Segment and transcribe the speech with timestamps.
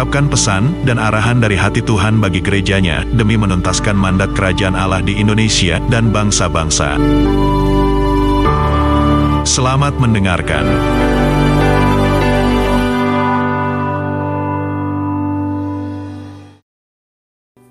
[0.00, 5.20] mengungkapkan pesan dan arahan dari hati Tuhan bagi gerejanya demi menuntaskan mandat kerajaan Allah di
[5.20, 6.96] Indonesia dan bangsa-bangsa.
[9.44, 10.64] Selamat mendengarkan.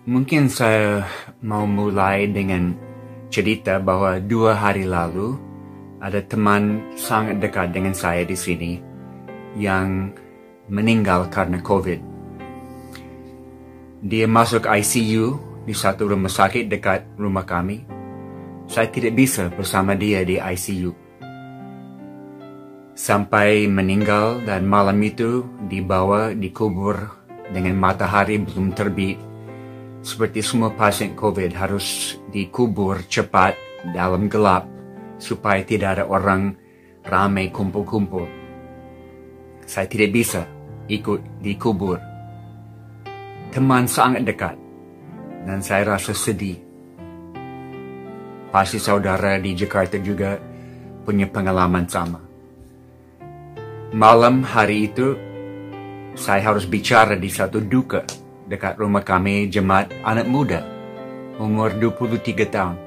[0.05, 1.09] Mungkin saya
[1.41, 2.77] mau mulai dengan
[3.33, 5.33] cerita bahwa dua hari lalu
[5.97, 8.77] ada teman sangat dekat dengan saya di sini
[9.57, 10.13] yang
[10.69, 12.18] meninggal karena COVID.
[13.99, 15.35] Dia masuk ICU
[15.67, 17.83] di satu rumah sakit dekat rumah kami.
[18.63, 20.95] Saya tidak bisa bersama dia di ICU.
[22.95, 27.11] Sampai meninggal dan malam itu dibawa dikubur
[27.51, 29.19] dengan matahari belum terbit.
[29.99, 33.59] Seperti semua pasien COVID harus dikubur cepat
[33.91, 34.63] dalam gelap
[35.19, 36.55] supaya tidak ada orang
[37.03, 38.31] ramai kumpul-kumpul.
[39.67, 40.47] Saya tidak bisa
[40.87, 42.08] ikut dikubur.
[43.59, 44.55] Teman sangat dekat
[45.43, 46.55] dan saya rasa sedih.
[48.55, 50.39] Pasti saudara di Jakarta juga
[51.03, 52.23] punya pengalaman sama.
[53.91, 55.11] Malam hari itu,
[56.15, 58.07] saya harus bicara di satu duka
[58.47, 60.63] dekat rumah kami jemaat anak muda,
[61.35, 62.79] umur 23 tahun.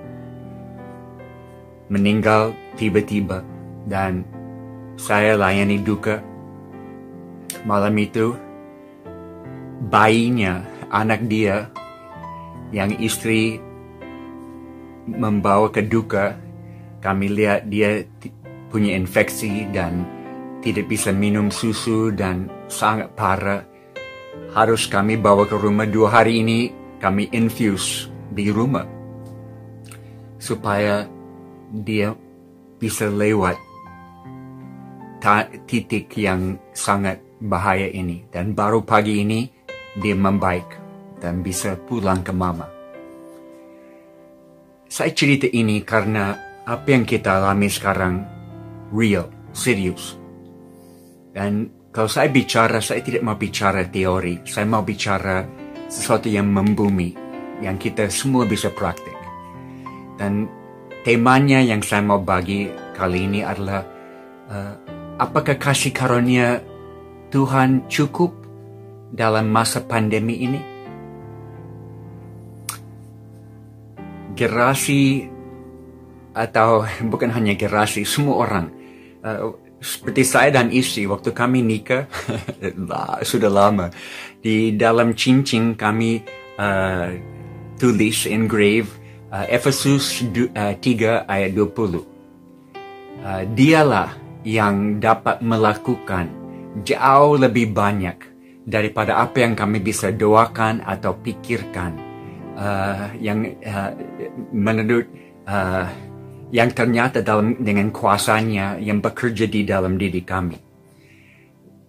[1.93, 3.45] Meninggal tiba-tiba
[3.85, 4.25] dan
[4.97, 6.25] saya layani duka.
[7.69, 8.52] Malam itu,
[9.91, 11.67] bayinya, anak dia,
[12.71, 13.59] yang istri
[15.09, 16.39] membawa ke duka,
[17.03, 18.07] kami lihat dia
[18.71, 20.07] punya infeksi dan
[20.63, 23.67] tidak bisa minum susu dan sangat parah.
[24.55, 26.71] Harus kami bawa ke rumah dua hari ini,
[27.03, 28.87] kami infuse di rumah.
[30.39, 31.09] Supaya
[31.73, 32.15] dia
[32.79, 33.57] bisa lewat
[35.71, 38.27] titik yang sangat bahaya ini.
[38.31, 39.47] Dan baru pagi ini,
[39.99, 40.67] dia membaik
[41.21, 42.69] dan bisa pulang ke mama.
[44.89, 46.37] Saya cerita ini karena
[46.69, 48.23] apa yang kita alami sekarang
[48.93, 50.21] real, serius.
[51.33, 54.45] Dan kalau saya bicara, saya tidak mau bicara teori.
[54.45, 55.45] Saya mau bicara
[55.89, 57.13] sesuatu yang membumi,
[57.65, 59.17] yang kita semua bisa praktik.
[60.21, 60.45] Dan
[61.05, 63.81] temanya yang saya mau bagi kali ini adalah
[64.49, 64.75] uh,
[65.17, 66.61] apakah kasih karunia
[67.33, 68.42] Tuhan cukup
[69.13, 70.61] dalam masa pandemi ini?
[74.33, 75.29] Gerasi
[76.33, 78.67] atau bukan hanya gerasi, semua orang
[79.23, 79.53] uh,
[79.83, 82.07] seperti saya dan istri waktu kami nikah
[83.31, 83.91] sudah lama
[84.39, 86.23] di dalam cincin kami
[86.57, 87.11] uh,
[87.83, 88.87] tulis engrave
[89.35, 90.23] uh, Efesus
[90.55, 92.03] uh, 3 ayat 20 uh,
[93.59, 94.15] dialah
[94.47, 96.31] yang dapat melakukan
[96.87, 98.32] jauh lebih banyak
[98.63, 101.93] daripada apa yang kami bisa doakan atau pikirkan
[102.55, 103.91] uh, yang uh,
[104.55, 105.07] menurut
[105.47, 105.87] uh,
[106.53, 110.59] yang ternyata dalam dengan kuasanya yang bekerja di dalam diri kami.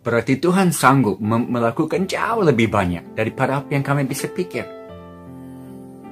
[0.04, 4.68] Berarti Tuhan sanggup melakukan jauh lebih banyak daripada apa yang kami bisa pikir.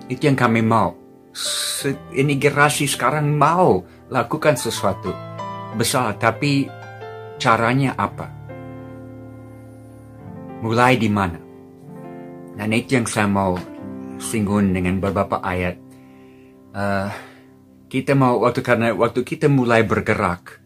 [0.08, 0.96] Itu yang kami mau.
[2.12, 5.12] Ini generasi sekarang mau lakukan sesuatu
[5.76, 6.68] besar, tapi
[7.40, 8.41] caranya apa?
[10.62, 11.42] Mulai di mana?
[12.54, 13.58] Dan itu yang saya mau
[14.22, 15.76] singgung dengan beberapa ayat.
[16.72, 17.10] Uh,
[17.90, 20.62] kita mau waktu karena waktu kita mulai bergerak,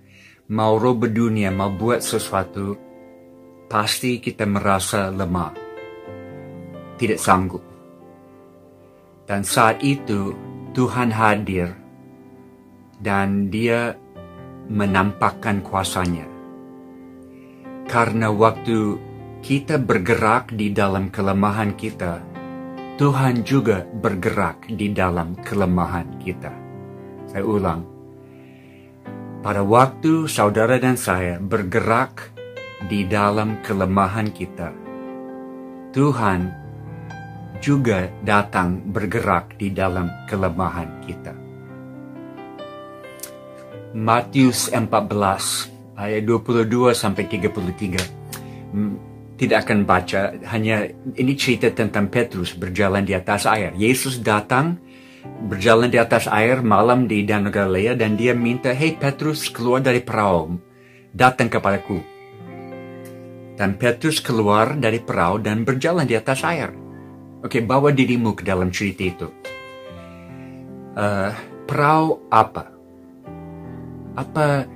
[0.51, 2.75] mau rubah dunia, mau buat sesuatu,
[3.71, 5.55] pasti kita merasa lemah,
[6.99, 7.63] tidak sanggup.
[9.25, 10.37] Dan saat itu
[10.77, 11.73] Tuhan hadir
[13.01, 13.97] dan Dia
[14.69, 16.27] menampakkan kuasanya.
[17.89, 18.97] Karena waktu
[19.45, 22.17] kita bergerak di dalam kelemahan kita,
[22.97, 26.49] Tuhan juga bergerak di dalam kelemahan kita.
[27.29, 27.85] Saya ulang.
[29.45, 32.33] Pada waktu saudara dan saya bergerak
[32.89, 34.73] di dalam kelemahan kita,
[35.93, 36.49] Tuhan
[37.61, 41.33] juga datang bergerak di dalam kelemahan kita.
[43.93, 44.81] Matius 14
[46.01, 53.11] ayat 22 sampai 33 hmm, tidak akan baca hanya ini cerita tentang Petrus berjalan di
[53.11, 53.75] atas air.
[53.75, 54.79] Yesus datang
[55.51, 59.99] berjalan di atas air malam di Danau Galilea dan dia minta, Hei Petrus keluar dari
[59.99, 60.55] perahu,
[61.11, 61.99] datang kepadaku.
[63.55, 66.71] Dan Petrus keluar dari perahu dan berjalan di atas air.
[67.43, 69.27] Oke, bawa dirimu ke dalam cerita itu.
[70.95, 71.31] Uh,
[71.67, 72.71] perahu apa?
[74.15, 74.67] Apa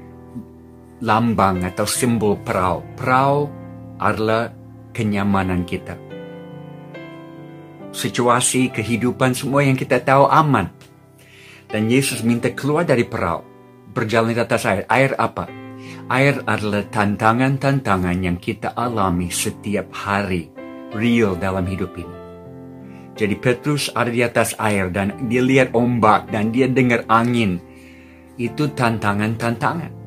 [1.03, 2.83] lambang atau simbol perahu?
[2.95, 3.58] Perahu
[3.99, 4.49] adalah
[4.95, 5.99] kenyamanan kita.
[7.91, 10.71] Situasi kehidupan semua yang kita tahu aman.
[11.69, 13.45] Dan Yesus minta keluar dari perahu,
[13.93, 14.89] berjalan di atas air.
[14.89, 15.45] Air apa?
[16.09, 20.49] Air adalah tantangan-tantangan yang kita alami setiap hari,
[20.97, 22.15] real dalam hidup ini.
[23.13, 27.59] Jadi Petrus ada di atas air dan dia lihat ombak dan dia dengar angin.
[28.39, 29.98] Itu tantangan-tantangan.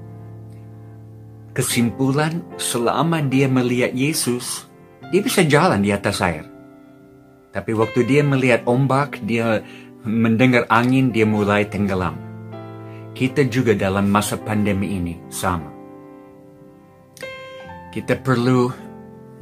[1.52, 4.64] Kesimpulan, selama dia melihat Yesus,
[5.12, 6.48] dia bisa jalan di atas air.
[7.52, 9.60] Tapi waktu dia melihat ombak, dia
[10.08, 12.16] mendengar angin, dia mulai tenggelam.
[13.12, 15.68] Kita juga dalam masa pandemi ini sama.
[17.92, 18.72] Kita perlu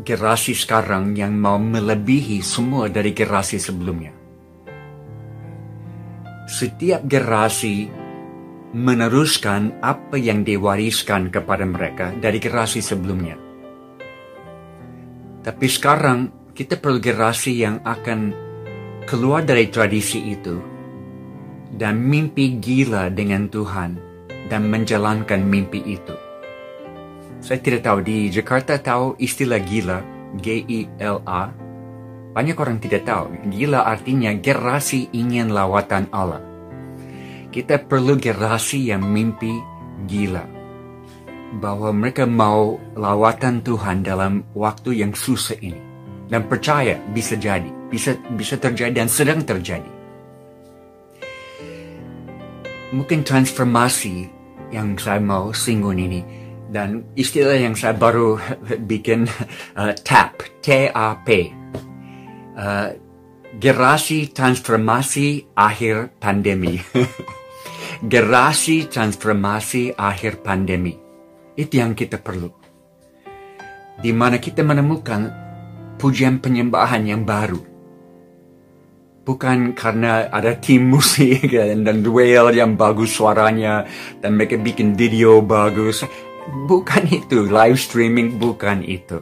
[0.03, 4.11] generasi sekarang yang mau melebihi semua dari generasi sebelumnya.
[6.51, 7.87] Setiap generasi
[8.70, 13.34] meneruskan apa yang diwariskan kepada mereka dari generasi sebelumnya.
[15.43, 18.31] Tapi sekarang kita perlu generasi yang akan
[19.08, 20.61] keluar dari tradisi itu
[21.75, 23.96] dan mimpi gila dengan Tuhan
[24.46, 26.14] dan menjalankan mimpi itu.
[27.40, 29.99] Saya tidak tahu di Jakarta tahu istilah gila,
[30.37, 31.43] G-I-L-A.
[32.31, 33.32] Banyak orang tidak tahu.
[33.49, 36.50] Gila artinya generasi ingin lawatan Allah.
[37.50, 39.50] Kita perlu generasi yang mimpi
[40.06, 40.47] gila
[41.58, 45.82] bahwa mereka mau lawatan Tuhan dalam waktu yang susah ini.
[46.31, 49.91] Dan percaya bisa jadi, bisa bisa terjadi dan sedang terjadi.
[52.94, 54.31] Mungkin transformasi
[54.70, 56.23] yang saya mau singgung ini
[56.70, 58.38] dan istilah yang saya baru
[58.91, 59.26] bikin
[59.75, 61.29] uh, TAP, T-A-P.
[62.55, 62.94] Uh,
[63.58, 66.79] gerasi transformasi akhir pandemi.
[68.00, 70.97] gerasi transformasi akhir pandemi.
[71.52, 72.49] Itu yang kita perlu.
[74.00, 75.29] Di mana kita menemukan
[76.00, 77.61] pujian penyembahan yang baru.
[79.20, 81.52] Bukan karena ada tim musik
[81.85, 83.85] dan, duel yang bagus suaranya
[84.25, 86.00] dan mereka bikin video bagus.
[86.64, 89.20] Bukan itu, live streaming bukan itu.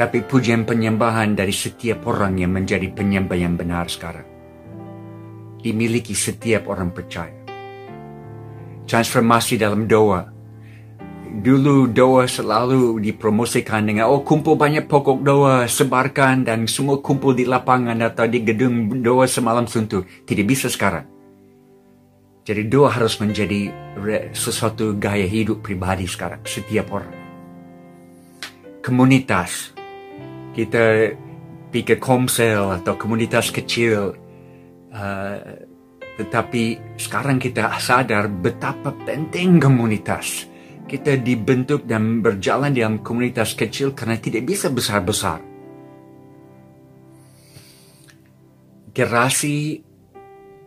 [0.00, 4.24] Tapi pujian penyembahan dari setiap orang yang menjadi penyembah yang benar sekarang.
[5.60, 7.45] Dimiliki setiap orang percaya.
[8.86, 10.36] Transformasi dalam doa
[11.36, 17.44] Dulu doa selalu dipromosikan dengan oh kumpul banyak pokok doa, sebarkan dan semua kumpul di
[17.44, 20.08] lapangan atau di gedung doa semalam suntuk.
[20.24, 21.04] Tidak bisa sekarang.
[22.46, 23.68] Jadi doa harus menjadi
[24.32, 27.12] sesuatu gaya hidup pribadi sekarang, setiap orang.
[28.80, 29.76] Komunitas.
[30.56, 31.10] Kita
[31.68, 34.16] pikir komsel atau komunitas kecil.
[34.88, 35.65] Uh,
[36.16, 40.48] tetapi sekarang kita sadar betapa penting komunitas
[40.86, 45.42] kita dibentuk dan berjalan dalam komunitas kecil karena tidak bisa besar-besar.
[48.94, 49.82] Generasi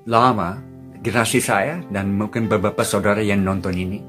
[0.05, 0.59] lama,
[0.99, 3.99] generasi saya dan mungkin beberapa saudara yang nonton ini,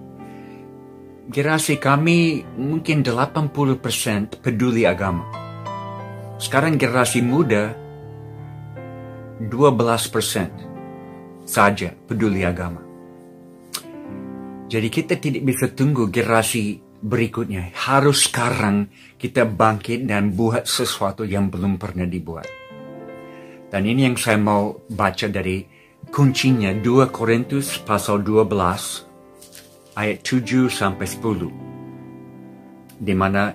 [1.31, 5.25] generasi kami mungkin 80% peduli agama.
[6.43, 7.73] Sekarang generasi muda
[9.41, 10.70] 12%
[11.51, 12.79] saja peduli agama.
[14.71, 17.75] Jadi kita tidak bisa tunggu generasi berikutnya.
[17.75, 18.87] Harus sekarang
[19.19, 22.47] kita bangkit dan buat sesuatu yang belum pernah dibuat.
[23.67, 25.67] Dan ini yang saya mau baca dari
[26.15, 33.03] kuncinya 2 Korintus pasal 12 ayat 7 sampai 10.
[33.03, 33.51] Di mana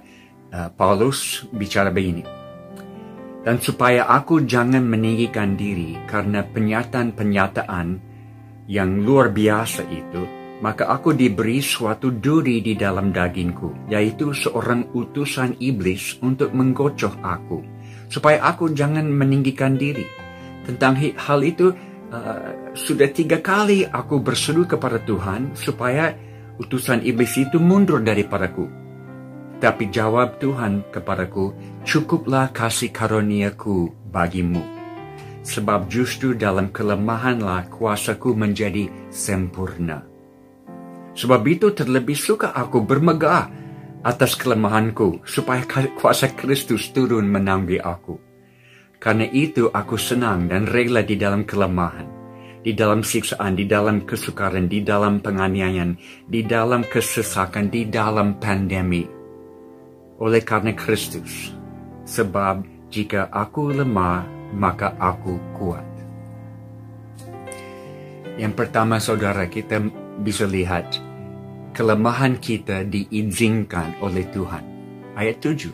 [0.52, 2.35] uh, Paulus bicara begini.
[3.46, 7.88] Dan supaya aku jangan meninggikan diri karena penyataan-penyataan
[8.66, 10.26] yang luar biasa itu,
[10.66, 17.62] maka aku diberi suatu duri di dalam dagingku, yaitu seorang utusan iblis untuk menggocoh aku,
[18.10, 20.10] supaya aku jangan meninggikan diri.
[20.66, 21.70] Tentang hal itu,
[22.10, 26.18] uh, sudah tiga kali aku berseru kepada Tuhan supaya
[26.58, 28.85] utusan iblis itu mundur daripadaku.
[29.66, 31.50] Tapi jawab Tuhan kepadaku,
[31.82, 34.62] cukuplah kasih karuniaku bagimu.
[35.42, 40.06] Sebab justru dalam kelemahanlah kuasaku menjadi sempurna.
[41.18, 43.50] Sebab itu terlebih suka aku bermegah
[44.06, 45.66] atas kelemahanku, supaya
[45.98, 48.22] kuasa Kristus turun menanggi aku.
[49.02, 52.06] Karena itu aku senang dan rela di dalam kelemahan,
[52.62, 55.98] di dalam siksaan, di dalam kesukaran, di dalam penganiayaan,
[56.30, 59.25] di dalam kesesakan, di dalam pandemi.
[60.16, 61.52] Oleh karena Kristus,
[62.08, 64.24] sebab jika aku lemah,
[64.56, 65.84] maka aku kuat.
[68.36, 69.80] Yang pertama saudara kita
[70.24, 70.96] bisa lihat
[71.76, 74.64] kelemahan kita diizinkan oleh Tuhan.
[75.16, 75.72] Ayat 7.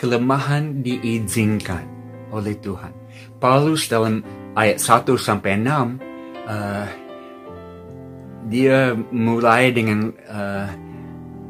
[0.00, 1.84] Kelemahan diizinkan
[2.32, 2.92] oleh Tuhan.
[3.40, 4.24] Paulus dalam
[4.56, 5.68] ayat 1 sampai 6
[6.48, 6.88] uh,
[8.48, 10.68] dia mulai dengan uh,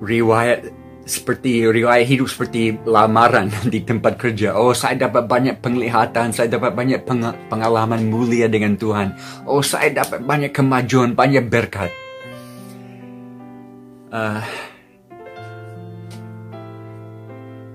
[0.03, 0.71] riwayat
[1.05, 4.57] seperti riwayat hidup seperti lamaran di tempat kerja.
[4.57, 7.05] Oh, saya dapat banyak penglihatan, saya dapat banyak
[7.49, 9.13] pengalaman mulia dengan Tuhan.
[9.45, 11.93] Oh, saya dapat banyak kemajuan, banyak berkat.
[14.15, 14.41] Uh,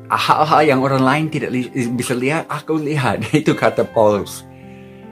[0.09, 3.21] hal-hal yang orang lain tidak li bisa lihat, aku lihat.
[3.35, 4.41] Itu kata Paulus.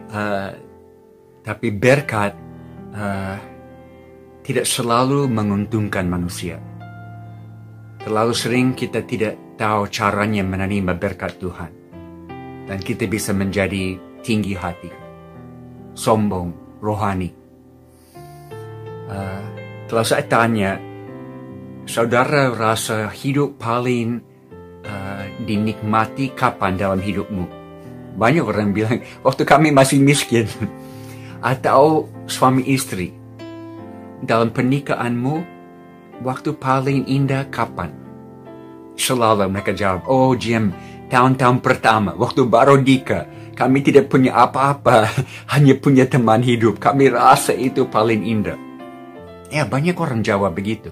[0.10, 0.56] Uh,
[1.46, 2.34] tapi berkat
[2.96, 3.38] uh,
[4.42, 6.58] tidak selalu menguntungkan manusia.
[8.08, 11.72] Terlalu sering kita tidak tahu caranya menerima berkat Tuhan.
[12.64, 14.88] Dan kita bisa menjadi tinggi hati,
[15.92, 17.28] sombong, rohani.
[19.12, 19.44] Uh,
[19.92, 20.80] kalau saya tanya,
[21.84, 24.24] saudara rasa hidup paling
[24.88, 27.44] uh, dinikmati kapan dalam hidupmu?
[28.16, 30.48] Banyak orang bilang, waktu kami masih miskin.
[31.44, 33.12] Atau suami istri.
[34.24, 35.57] Dalam pernikahanmu,
[36.22, 37.94] waktu paling indah kapan?
[38.98, 40.74] Selalu mereka jawab, oh Jim,
[41.14, 45.10] tahun-tahun pertama, waktu baru nikah, kami tidak punya apa-apa,
[45.54, 46.78] hanya punya teman hidup.
[46.82, 48.58] Kami rasa itu paling indah.
[49.48, 50.92] Ya, banyak orang jawab begitu.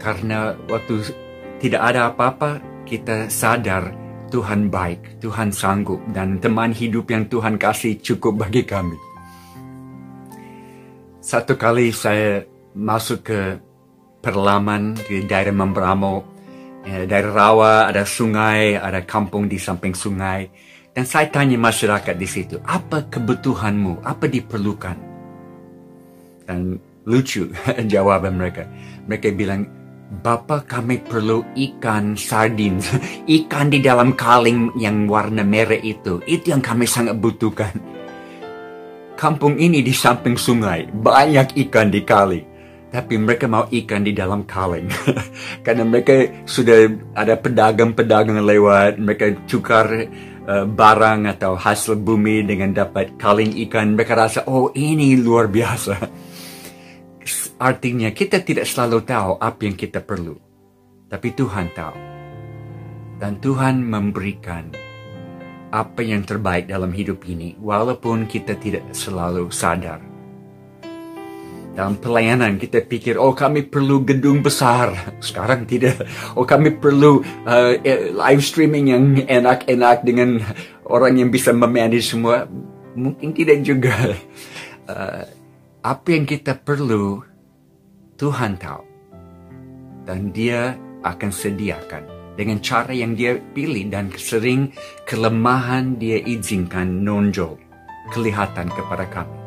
[0.00, 1.12] Karena waktu
[1.58, 3.90] tidak ada apa-apa, kita sadar
[4.30, 8.98] Tuhan baik, Tuhan sanggup, dan teman hidup yang Tuhan kasih cukup bagi kami.
[11.22, 12.46] Satu kali saya
[12.76, 13.40] masuk ke
[14.20, 16.14] perlaman di daerah Membramo,
[16.84, 20.52] ya, daerah Rawa, ada sungai, ada kampung di samping sungai.
[20.92, 24.96] Dan saya tanya masyarakat di situ, apa kebutuhanmu, apa diperlukan?
[26.44, 26.76] Dan
[27.08, 27.48] lucu
[27.92, 28.68] jawaban mereka.
[29.08, 29.64] Mereka bilang,
[30.06, 32.78] Bapak kami perlu ikan sardin,
[33.42, 36.22] ikan di dalam kaleng yang warna merah itu.
[36.24, 37.74] Itu yang kami sangat butuhkan.
[39.18, 42.55] Kampung ini di samping sungai, banyak ikan di kali.
[42.86, 44.86] Tapi mereka mau ikan di dalam kaleng.
[45.66, 46.86] Karena mereka sudah
[47.18, 50.06] ada pedagang-pedagang lewat, mereka tukar
[50.46, 53.98] uh, barang atau hasil bumi dengan dapat kaleng ikan.
[53.98, 55.94] Mereka rasa, oh ini luar biasa.
[57.58, 60.38] Artinya kita tidak selalu tahu apa yang kita perlu.
[61.10, 61.96] Tapi Tuhan tahu.
[63.16, 64.68] Dan Tuhan memberikan
[65.72, 70.15] apa yang terbaik dalam hidup ini walaupun kita tidak selalu sadar.
[71.76, 74.96] Dalam pelayanan kita pikir, oh kami perlu gedung besar.
[75.20, 76.08] Sekarang tidak.
[76.32, 77.76] Oh kami perlu uh,
[78.16, 80.40] live streaming yang enak-enak dengan
[80.88, 82.48] orang yang bisa memanage semua.
[82.96, 83.92] Mungkin tidak juga.
[84.88, 85.28] Uh,
[85.84, 87.20] apa yang kita perlu
[88.16, 88.84] Tuhan tahu.
[90.08, 92.02] Dan dia akan sediakan
[92.40, 94.72] dengan cara yang dia pilih dan sering
[95.04, 97.58] kelemahan dia izinkan nonjol
[98.14, 99.45] kelihatan kepada kami.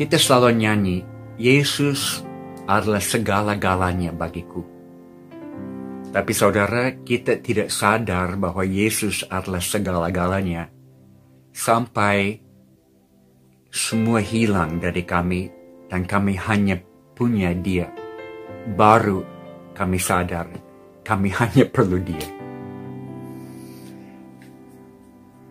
[0.00, 0.98] Kita selalu nyanyi,
[1.36, 2.24] Yesus
[2.64, 4.64] adalah segala-galanya bagiku.
[6.08, 10.72] Tapi saudara, kita tidak sadar bahwa Yesus adalah segala-galanya
[11.52, 12.40] sampai
[13.68, 15.52] semua hilang dari kami
[15.92, 16.80] dan kami hanya
[17.12, 17.92] punya dia.
[18.72, 19.20] Baru
[19.76, 20.48] kami sadar
[21.04, 22.28] kami hanya perlu dia.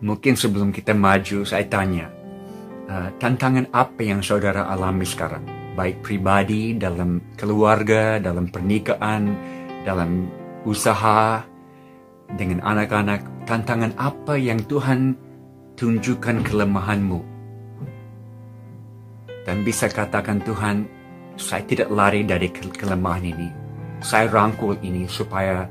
[0.02, 2.19] Mungkin sebelum kita maju, saya tanya,
[2.90, 5.46] uh, tantangan apa yang saudara alami sekarang?
[5.78, 9.30] Baik pribadi, dalam keluarga, dalam pernikahan,
[9.86, 10.26] dalam
[10.66, 11.46] usaha,
[12.34, 15.14] dengan anak-anak, tantangan apa yang Tuhan
[15.78, 17.30] tunjukkan kelemahanmu
[19.50, 20.86] dan bisa katakan Tuhan,
[21.34, 23.48] saya tidak lari dari ke kelemahan ini.
[23.98, 25.66] Saya rangkul ini supaya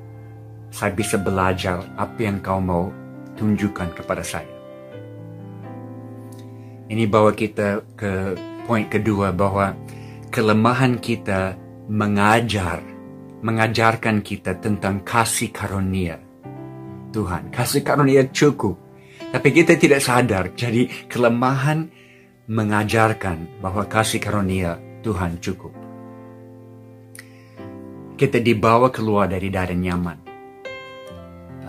[0.67, 2.91] saya bisa belajar apa yang kau mau
[3.39, 4.58] tunjukkan kepada saya.
[6.89, 8.33] Ini bawa kita ke
[8.65, 9.77] poin kedua bahwa
[10.33, 11.53] kelemahan kita
[11.85, 12.81] mengajar,
[13.45, 16.17] mengajarkan kita tentang kasih karunia
[17.13, 17.53] Tuhan.
[17.53, 18.77] Kasih karunia cukup.
[19.29, 21.93] Tapi kita tidak sadar, jadi kelemahan
[22.49, 25.69] mengajarkan bahwa kasih karunia Tuhan cukup.
[28.17, 30.17] Kita dibawa keluar dari daerah nyaman.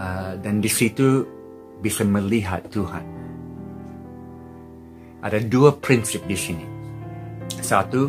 [0.01, 1.29] Uh, dan di situ
[1.85, 3.20] bisa melihat Tuhan.
[5.21, 6.67] Ada dua prinsip di sini.
[7.61, 8.09] Satu,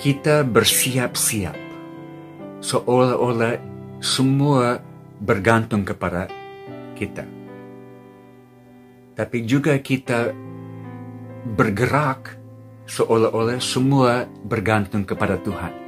[0.00, 1.56] kita bersiap-siap
[2.64, 3.60] seolah-olah
[4.02, 4.80] semua
[5.22, 6.26] bergantung kepada
[6.96, 7.22] kita.
[9.12, 10.32] Tapi juga kita
[11.52, 12.38] bergerak
[12.88, 15.81] seolah-olah semua bergantung kepada Tuhan.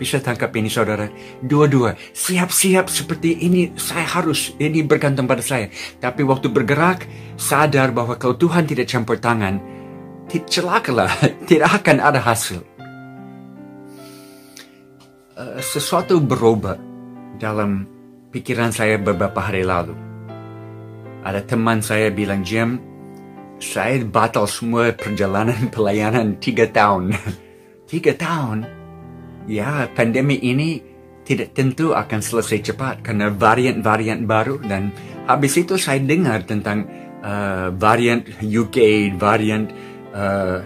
[0.00, 1.06] Bisa tangkap ini saudara.
[1.42, 1.94] Dua-dua.
[1.94, 3.76] Siap-siap seperti ini.
[3.78, 4.56] Saya harus.
[4.58, 5.70] Ini bergantung pada saya.
[6.00, 7.06] Tapi waktu bergerak.
[7.38, 9.60] Sadar bahwa kalau Tuhan tidak campur tangan.
[10.32, 11.12] Celakalah.
[11.48, 12.64] Tidak akan ada hasil.
[15.32, 16.80] Uh, sesuatu berubah
[17.36, 17.84] dalam
[18.32, 19.92] pikiran saya beberapa hari lalu.
[21.22, 22.80] Ada teman saya bilang, Jim,
[23.62, 27.14] saya batal semua perjalanan pelayanan tiga tahun.
[27.92, 28.81] tiga tahun?
[29.46, 34.90] Ya pandemi ini tidak tentu akan selesai cepat karena varian-varian baru dan
[35.30, 36.86] habis itu saya dengar tentang
[37.22, 39.70] uh, varian UK, varian
[40.10, 40.58] uh,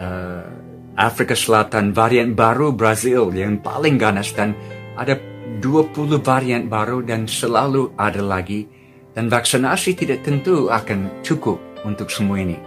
[0.00, 0.44] uh,
[0.92, 4.52] Afrika Selatan, varian baru Brazil yang paling ganas dan
[5.00, 5.16] ada
[5.64, 8.68] 20 varian baru dan selalu ada lagi
[9.16, 11.56] dan vaksinasi tidak tentu akan cukup
[11.88, 12.60] untuk semua ini.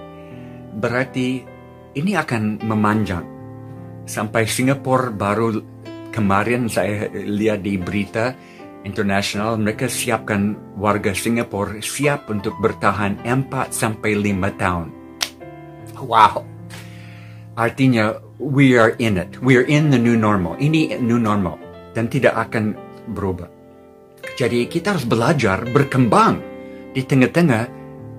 [0.76, 1.46] Berarti
[1.96, 3.35] ini akan memanjang
[4.06, 5.62] sampai Singapura baru
[6.14, 8.32] kemarin saya lihat di berita
[8.86, 14.88] internasional mereka siapkan warga Singapura siap untuk bertahan 4 sampai 5 tahun.
[16.06, 16.46] Wow.
[17.58, 19.42] Artinya we are in it.
[19.42, 20.56] We are in the new normal.
[20.62, 21.58] Ini new normal
[21.98, 22.78] dan tidak akan
[23.12, 23.50] berubah.
[24.36, 26.44] Jadi kita harus belajar berkembang
[26.92, 27.72] di tengah-tengah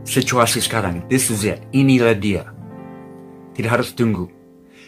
[0.09, 1.05] situasi sekarang.
[1.13, 1.61] This is it.
[1.77, 2.45] Inilah dia.
[3.53, 4.36] Tidak harus tunggu.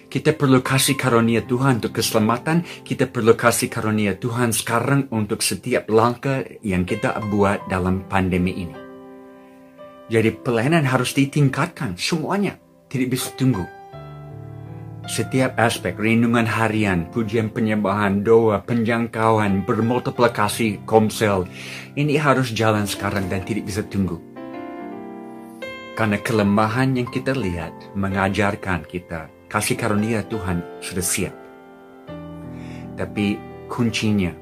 [0.09, 2.65] Kita perlu kasih karunia Tuhan untuk keselamatan.
[2.81, 8.73] Kita perlu kasih karunia Tuhan sekarang untuk setiap langkah yang kita buat dalam pandemi ini.
[10.09, 12.57] Jadi pelayanan harus ditingkatkan semuanya.
[12.89, 13.69] Tidak bisa tunggu.
[15.05, 21.45] Setiap aspek, rinungan harian, pujian penyembahan, doa, penjangkauan, bermultiplikasi komsel.
[22.01, 24.17] Ini harus jalan sekarang dan tidak bisa tunggu.
[25.93, 31.35] Karena kelemahan yang kita lihat mengajarkan kita kasih karunia Tuhan sudah siap.
[33.01, 34.33] Tapi kuncinya,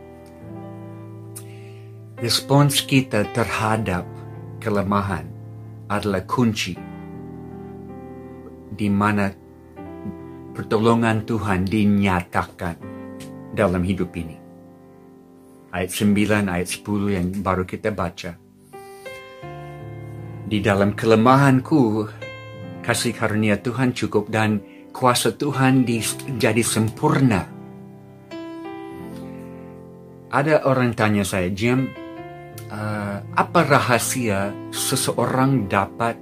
[2.18, 4.02] respons kita terhadap
[4.58, 5.30] kelemahan
[5.86, 6.74] adalah kunci
[8.76, 9.30] di mana
[10.52, 12.76] pertolongan Tuhan dinyatakan
[13.54, 14.36] dalam hidup ini.
[15.70, 18.32] Ayat 9, ayat 10 yang baru kita baca.
[20.46, 22.08] Di dalam kelemahanku,
[22.80, 25.85] kasih karunia Tuhan cukup dan kuasa Tuhan
[26.40, 27.44] jadi sempurna.
[30.32, 31.92] Ada orang tanya saya, Jim,
[32.72, 36.16] uh, apa rahasia seseorang dapat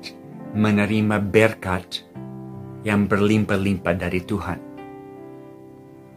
[0.58, 2.02] menerima berkat
[2.82, 4.58] yang berlimpah-limpah dari Tuhan?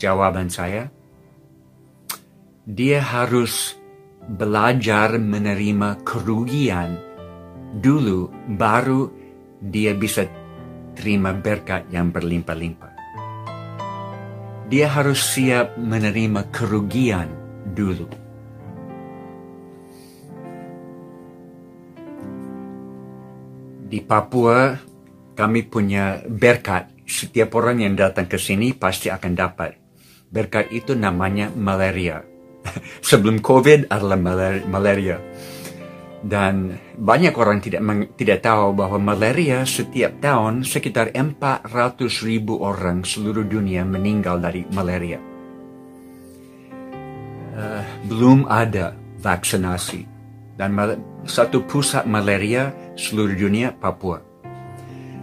[0.02, 0.90] Jawaban saya,
[2.66, 3.78] dia harus
[4.34, 6.98] belajar menerima kerugian
[7.78, 9.14] dulu, baru
[9.62, 10.47] dia bisa
[10.98, 12.94] terima berkat yang berlimpah-limpah.
[14.68, 17.32] Dia harus siap menerima kerugian
[17.72, 18.10] dulu.
[23.88, 24.76] Di Papua,
[25.32, 26.92] kami punya berkat.
[27.08, 29.80] Setiap orang yang datang ke sini pasti akan dapat.
[30.28, 32.20] Berkat itu namanya malaria.
[33.08, 34.20] Sebelum COVID adalah
[34.68, 35.16] malaria.
[36.18, 37.86] Dan banyak orang tidak
[38.18, 41.66] tidak tahu bahwa malaria setiap tahun sekitar 400
[42.26, 45.22] ribu orang seluruh dunia meninggal dari malaria.
[47.58, 50.06] Uh, belum ada vaksinasi
[50.58, 50.74] dan
[51.30, 54.18] satu pusat malaria seluruh dunia Papua.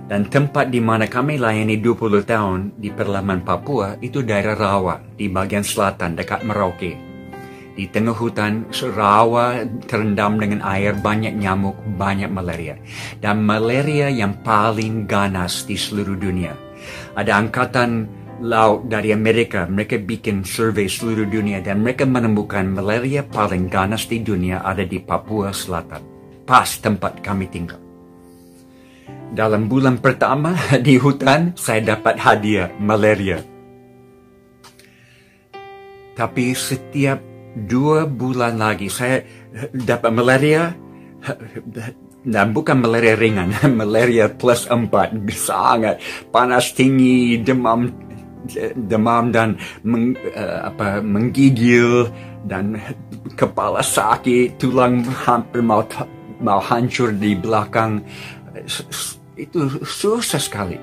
[0.05, 5.27] Dan tempat di mana kami layani 20 tahun di perlaman Papua itu daerah rawa di
[5.33, 7.04] bagian selatan dekat Merauke.
[7.75, 12.79] Di tengah hutan, rawa terendam dengan air, banyak nyamuk, banyak malaria.
[13.19, 16.55] Dan malaria yang paling ganas di seluruh dunia.
[17.19, 18.07] Ada angkatan
[18.47, 24.23] laut dari Amerika, mereka bikin survei seluruh dunia dan mereka menemukan malaria paling ganas di
[24.23, 26.03] dunia ada di Papua Selatan.
[26.47, 27.83] Pas tempat kami tinggal.
[29.35, 30.55] Dalam bulan pertama
[30.87, 33.43] di hutan, saya dapat hadiah malaria.
[36.15, 39.23] Tapi setiap dua bulan lagi saya
[39.71, 40.75] dapat malaria
[42.25, 46.01] dan bukan malaria ringan, malaria plus empat, sangat
[46.33, 47.93] panas tinggi, demam,
[48.89, 52.09] demam dan meng, uh, apa menggigil
[52.49, 52.81] dan
[53.37, 55.85] kepala sakit, tulang hampir mau
[56.41, 58.01] mau hancur di belakang.
[59.35, 60.79] itu susah sekali.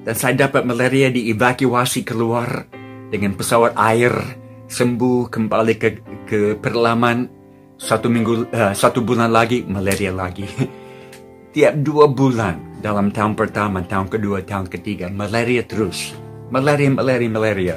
[0.00, 2.64] Dan saya dapat malaria dievakuasi keluar
[3.12, 4.39] dengan pesawat air
[4.70, 5.88] sembuh kembali ke
[6.30, 7.26] ke perlaman
[7.74, 10.46] satu minggu uh, satu bulan lagi malaria lagi.
[11.54, 16.14] Tiap dua bulan dalam tahun pertama, tahun kedua, tahun ketiga malaria terus.
[16.50, 17.76] Malaria, malaria, malaria.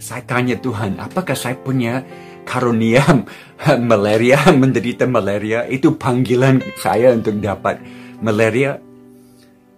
[0.00, 2.04] Saya tanya Tuhan, apakah saya punya
[2.48, 3.04] karunia
[3.90, 7.80] malaria, menderita malaria, itu panggilan saya untuk dapat
[8.24, 8.80] malaria.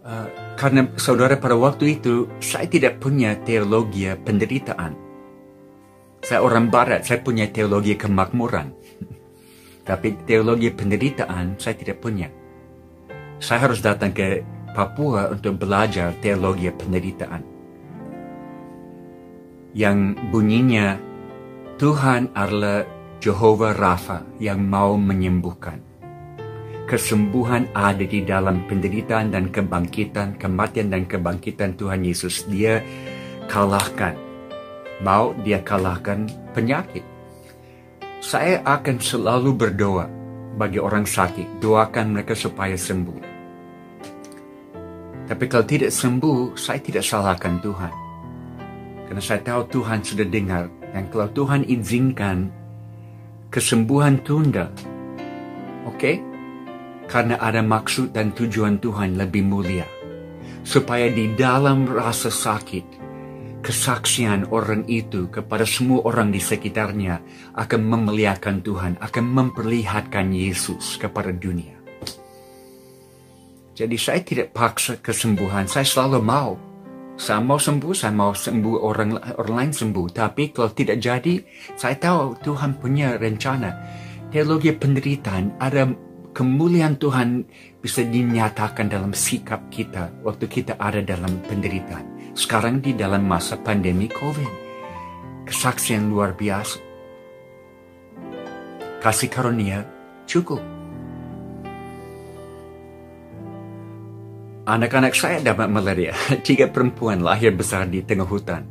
[0.06, 0.26] Uh,
[0.58, 5.07] karena saudara pada waktu itu, saya tidak punya teologi penderitaan.
[6.22, 8.74] Saya orang barat, saya punya teologi kemakmuran.
[9.86, 12.28] Tapi teologi penderitaan saya tidak punya.
[13.40, 17.42] Saya harus datang ke Papua untuk belajar teologi penderitaan.
[19.72, 21.00] Yang bunyinya
[21.80, 22.84] Tuhan adalah
[23.18, 25.80] Jehovah Rafa yang mau menyembuhkan.
[26.86, 32.44] Kesembuhan ada di dalam penderitaan dan kebangkitan, kematian dan kebangkitan Tuhan Yesus.
[32.46, 32.84] Dia
[33.48, 34.27] kalahkan.
[34.98, 37.06] Mau dia kalahkan penyakit.
[38.18, 40.10] Saya akan selalu berdoa
[40.58, 41.62] bagi orang sakit.
[41.62, 43.38] Doakan mereka supaya sembuh.
[45.28, 47.94] Tapi kalau tidak sembuh, saya tidak salahkan Tuhan.
[49.06, 52.48] Karena saya tahu Tuhan sudah dengar dan kalau Tuhan izinkan
[53.52, 54.72] kesembuhan tunda,
[55.84, 55.96] oke?
[55.96, 56.16] Okay?
[57.08, 59.88] Karena ada maksud dan tujuan Tuhan lebih mulia.
[60.60, 62.97] Supaya di dalam rasa sakit,
[63.68, 67.20] kesaksian orang itu kepada semua orang di sekitarnya
[67.52, 71.76] akan memuliakan Tuhan, akan memperlihatkan Yesus kepada dunia.
[73.76, 76.56] Jadi saya tidak paksa kesembuhan, saya selalu mau
[77.18, 80.06] saya mau sembuh, saya mau sembuh orang orang lain sembuh.
[80.16, 81.42] Tapi kalau tidak jadi,
[81.74, 83.74] saya tahu Tuhan punya rencana.
[84.30, 85.90] Teologi penderitaan ada
[86.30, 87.42] kemuliaan Tuhan
[87.82, 92.17] bisa dinyatakan dalam sikap kita waktu kita ada dalam penderitaan.
[92.38, 94.52] Sekarang di dalam masa pandemi COVID,
[95.42, 96.78] kesaksian luar biasa.
[99.02, 99.82] Kasih karunia
[100.22, 100.62] cukup.
[104.70, 106.14] Anak-anak saya dapat malaria.
[106.46, 108.62] Tiga perempuan lahir besar di tengah hutan.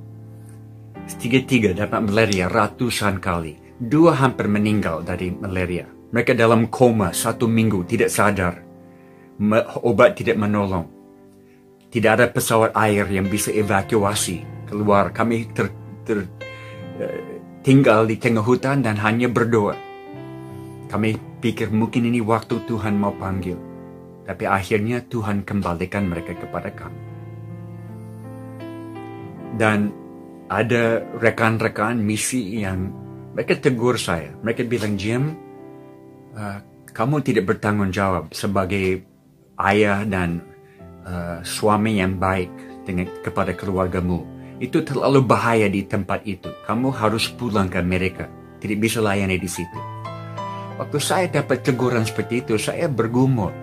[1.20, 3.60] Tiga-tiga dapat malaria ratusan kali.
[3.76, 5.92] Dua hampir meninggal dari malaria.
[6.16, 8.64] Mereka dalam koma satu minggu tidak sadar.
[9.84, 10.97] Obat tidak menolong.
[11.88, 15.16] Tidak ada pesawat air yang bisa evakuasi keluar.
[15.16, 15.72] Kami ter,
[16.04, 16.28] ter,
[17.00, 17.22] uh,
[17.64, 19.76] tinggal di tengah hutan dan hanya berdoa.
[20.88, 23.60] Kami pikir mungkin ini waktu Tuhan mau panggil.
[24.28, 27.02] Tapi akhirnya Tuhan kembalikan mereka kepada kami.
[29.56, 29.92] Dan
[30.48, 32.92] ada rekan-rekan misi yang
[33.36, 34.32] mereka tegur saya.
[34.44, 35.36] Mereka bilang, Jim,
[36.36, 36.60] uh,
[36.92, 39.04] kamu tidak bertanggung jawab sebagai
[39.60, 40.44] ayah dan
[41.08, 42.52] uh, suami yang baik
[42.84, 44.28] dengan kepada keluargamu.
[44.60, 46.50] Itu terlalu bahaya di tempat itu.
[46.66, 48.28] Kamu harus pulang ke Amerika.
[48.58, 49.80] Tidak bisa layani di situ.
[50.78, 53.54] Waktu saya dapat teguran seperti itu, saya bergumul.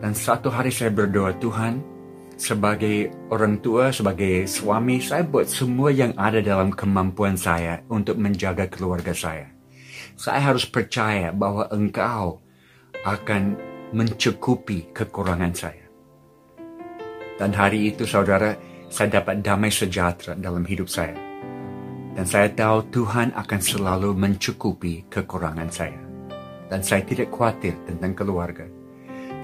[0.00, 1.80] Dan satu hari saya berdoa, Tuhan,
[2.36, 8.68] sebagai orang tua, sebagai suami, saya buat semua yang ada dalam kemampuan saya untuk menjaga
[8.68, 9.56] keluarga saya.
[10.16, 12.44] Saya harus percaya bahwa Engkau
[13.04, 13.56] akan
[13.96, 15.85] mencukupi kekurangan saya.
[17.36, 18.56] Dan hari itu, saudara,
[18.88, 21.12] saya dapat damai sejahtera dalam hidup saya.
[22.16, 26.00] Dan saya tahu Tuhan akan selalu mencukupi kekurangan saya.
[26.72, 28.64] Dan saya tidak khawatir tentang keluarga.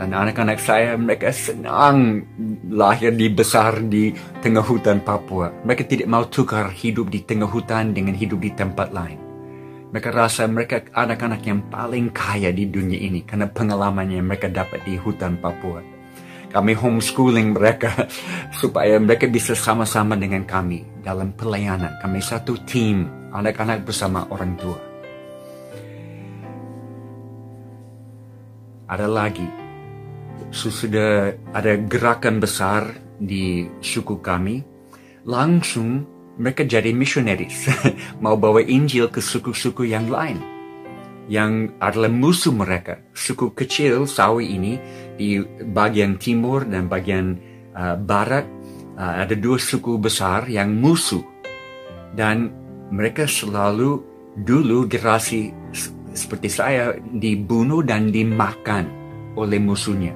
[0.00, 2.24] Dan anak-anak saya, mereka senang
[2.72, 5.52] lahir di besar di tengah hutan Papua.
[5.68, 9.20] Mereka tidak mau tukar hidup di tengah hutan dengan hidup di tempat lain.
[9.92, 14.80] Mereka rasa mereka anak-anak yang paling kaya di dunia ini karena pengalaman yang mereka dapat
[14.88, 15.91] di hutan Papua.
[16.52, 18.06] Kami homeschooling mereka
[18.60, 21.96] supaya mereka bisa sama-sama dengan kami dalam pelayanan.
[21.98, 24.78] Kami satu tim anak-anak bersama orang tua.
[28.92, 29.62] Ada lagi
[30.52, 34.60] sesudah ada gerakan besar di suku kami,
[35.24, 36.04] langsung
[36.36, 37.68] mereka jadi missionaries,
[38.24, 40.40] mau bawa Injil ke suku-suku yang lain,
[41.30, 43.00] yang adalah musuh mereka.
[43.16, 44.76] Suku kecil Sawi ini
[45.16, 45.40] di
[45.72, 47.36] bagian timur dan bagian
[47.76, 48.44] uh, barat
[48.96, 51.22] uh, ada dua suku besar yang musuh,
[52.16, 52.52] dan
[52.92, 54.04] mereka selalu
[54.36, 55.52] dulu generasi
[56.12, 58.88] seperti saya dibunuh dan dimakan
[59.36, 60.12] oleh musuhnya.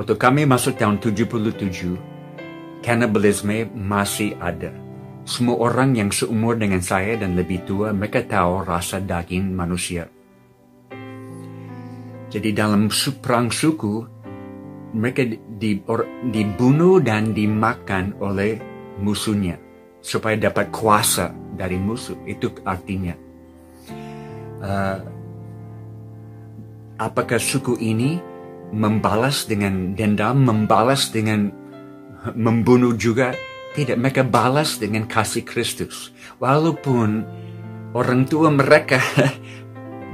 [0.00, 4.72] Waktu kami masuk tahun 77, kannibalisme masih ada.
[5.28, 10.08] Semua orang yang seumur dengan saya dan lebih tua, mereka tahu rasa daging manusia.
[12.30, 12.86] Jadi dalam
[13.18, 14.06] perang suku,
[14.94, 15.26] mereka
[16.30, 18.54] dibunuh dan dimakan oleh
[19.02, 19.58] musuhnya
[19.98, 22.14] supaya dapat kuasa dari musuh.
[22.30, 23.14] Itu artinya.
[24.62, 24.98] Uh,
[27.02, 28.22] apakah suku ini
[28.70, 31.50] membalas dengan dendam, membalas dengan
[32.38, 33.34] membunuh juga?
[33.70, 36.10] Tidak, mereka balas dengan kasih Kristus.
[36.42, 37.22] Walaupun
[37.94, 38.98] orang tua mereka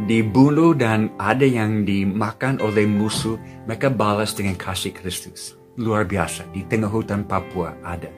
[0.04, 5.56] dibunuh dan ada yang dimakan oleh musuh, mereka balas dengan kasih Kristus.
[5.80, 8.12] Luar biasa, di tengah hutan Papua ada.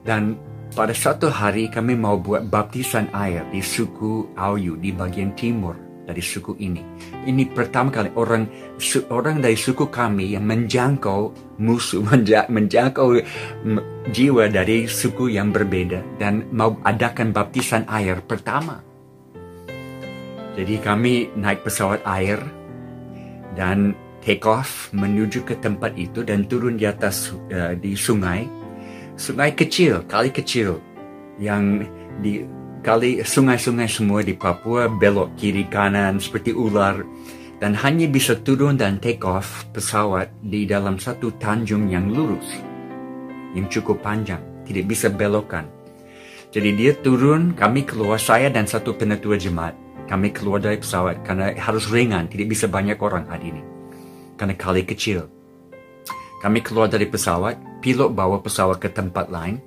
[0.00, 0.40] Dan
[0.72, 6.22] pada satu hari kami mau buat baptisan air di suku Auyu di bagian timur dari
[6.22, 6.80] suku ini.
[7.26, 8.46] Ini pertama kali orang
[9.10, 12.06] orang dari suku kami yang menjangkau musuh,
[12.54, 13.18] menjangkau
[14.14, 18.85] jiwa dari suku yang berbeda dan mau adakan baptisan air pertama.
[20.56, 22.40] Jadi kami naik pesawat air
[23.52, 23.92] dan
[24.24, 28.48] take off menuju ke tempat itu dan turun di atas uh, di sungai.
[29.20, 30.80] Sungai kecil, kali kecil
[31.36, 31.84] yang
[32.24, 32.40] di
[32.80, 37.04] kali sungai-sungai semua di Papua belok kiri kanan seperti ular.
[37.56, 42.44] Dan hanya bisa turun dan take off pesawat di dalam satu tanjung yang lurus
[43.56, 45.64] yang cukup panjang tidak bisa belokan.
[46.52, 51.52] Jadi dia turun kami keluar saya dan satu penetua jemaat kami keluar dari pesawat karena
[51.58, 53.62] harus ringan tidak bisa banyak orang hari ini
[54.38, 55.26] karena kali kecil
[56.40, 59.58] kami keluar dari pesawat pilot bawa pesawat ke tempat lain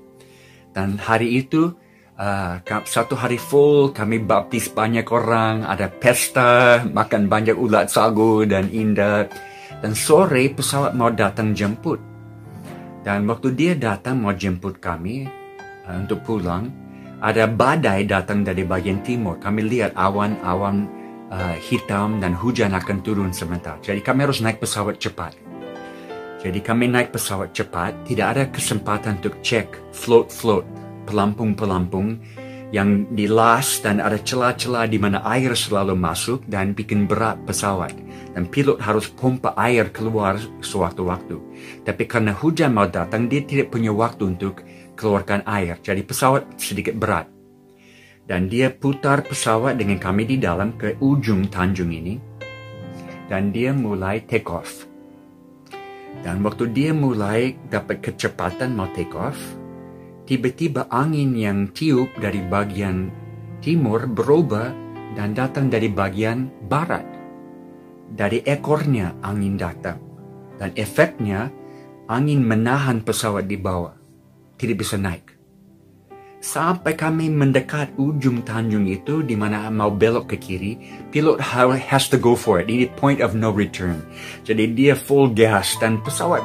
[0.71, 1.75] dan hari itu
[2.19, 8.67] Uh, satu hari full kami baptis banyak orang, ada pesta, makan banyak ulat sagu dan
[8.75, 9.32] indah.
[9.80, 12.04] Dan sore pesawat mau datang jemput.
[13.08, 15.32] Dan waktu dia datang mau jemput kami
[15.88, 16.67] uh, untuk pulang,
[17.20, 19.36] ada badai datang dari bagian timur.
[19.40, 20.88] Kami lihat awan-awan
[21.32, 23.76] uh, hitam dan hujan akan turun sebentar.
[23.84, 25.36] Jadi kami harus naik pesawat cepat.
[26.40, 30.64] Jadi kami naik pesawat cepat, tidak ada kesempatan untuk cek float-float
[31.04, 32.16] pelampung-pelampung
[32.70, 37.92] yang dilas dan ada celah-celah di mana air selalu masuk dan bikin berat pesawat.
[38.32, 41.42] Dan pilot harus pompa air keluar suatu waktu.
[41.84, 44.64] Tapi karena hujan mau datang, dia tidak punya waktu untuk
[45.00, 45.80] keluarkan air.
[45.80, 47.32] Jadi pesawat sedikit berat.
[48.28, 52.20] Dan dia putar pesawat dengan kami di dalam ke ujung tanjung ini.
[53.32, 54.84] Dan dia mulai take off.
[56.20, 59.40] Dan waktu dia mulai dapat kecepatan mau take off,
[60.28, 63.08] tiba-tiba angin yang tiup dari bagian
[63.64, 64.76] timur berubah
[65.16, 67.08] dan datang dari bagian barat.
[68.10, 70.02] Dari ekornya angin datang.
[70.60, 71.48] Dan efeknya
[72.10, 73.99] angin menahan pesawat di bawah.
[74.60, 75.39] Tidak bisa naik.
[76.39, 80.74] Sampai kami mendekat ujung tanjung itu di mana mau belok ke kiri,
[81.12, 82.72] pilot has to go for it.
[82.72, 84.04] Ini point of no return.
[84.43, 86.43] Jadi dia full gas dan pesawat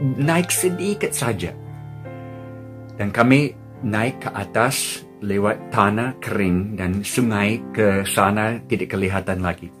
[0.00, 1.56] naik sedikit saja
[2.96, 3.52] dan kami
[3.84, 9.72] naik ke atas lewat tanah kering dan sungai ke sana tidak kelihatan lagi.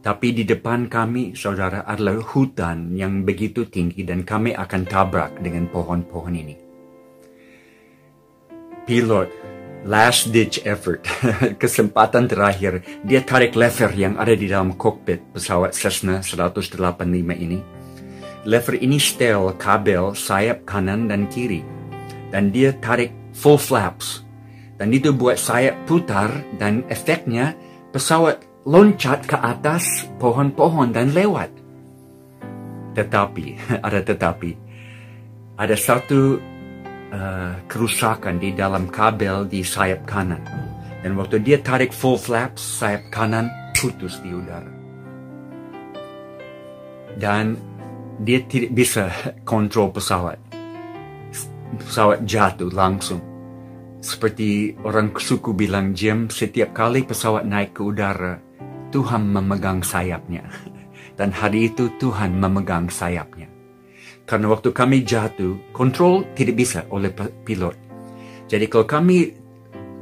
[0.00, 5.68] Tapi di depan kami, saudara, adalah hutan yang begitu tinggi dan kami akan tabrak dengan
[5.68, 6.56] pohon-pohon ini.
[8.88, 9.28] Pilot,
[9.84, 11.04] last ditch effort,
[11.62, 16.80] kesempatan terakhir, dia tarik lever yang ada di dalam kokpit pesawat Cessna 185
[17.36, 17.60] ini.
[18.48, 21.60] Lever ini setel kabel sayap kanan dan kiri
[22.32, 24.24] dan dia tarik full flaps.
[24.80, 27.52] Dan itu buat saya putar dan efeknya
[27.92, 31.50] pesawat loncat ke atas pohon-pohon dan lewat.
[32.96, 33.46] Tetapi,
[33.86, 34.50] ada tetapi,
[35.56, 36.40] ada satu
[37.12, 40.42] uh, kerusakan di dalam kabel di sayap kanan.
[41.00, 44.72] Dan waktu dia tarik full flaps, sayap kanan putus di udara.
[47.16, 47.56] Dan
[48.20, 49.08] dia tidak bisa
[49.48, 50.50] kontrol pesawat
[51.78, 53.22] pesawat jatuh langsung.
[54.00, 58.40] Seperti orang suku bilang, Jim, setiap kali pesawat naik ke udara,
[58.90, 60.46] Tuhan memegang sayapnya.
[61.18, 63.50] Dan hari itu Tuhan memegang sayapnya.
[64.24, 67.10] Karena waktu kami jatuh, kontrol tidak bisa oleh
[67.42, 67.74] pilot.
[68.46, 69.34] Jadi kalau kami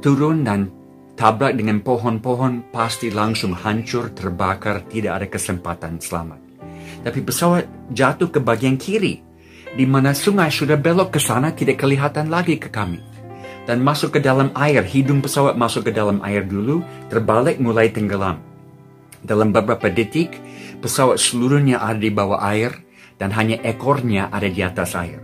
[0.05, 0.69] turun dan
[1.17, 6.39] tabrak dengan pohon-pohon, pasti langsung hancur, terbakar, tidak ada kesempatan selamat.
[7.03, 9.29] Tapi pesawat jatuh ke bagian kiri
[9.75, 13.01] di mana sungai sudah belok ke sana tidak kelihatan lagi ke kami.
[13.69, 18.48] Dan masuk ke dalam air, hidung pesawat masuk ke dalam air dulu, terbalik mulai tenggelam.
[19.19, 20.39] Dalam beberapa detik,
[20.79, 22.71] pesawat seluruhnya ada di bawah air
[23.19, 25.19] dan hanya ekornya ada di atas air.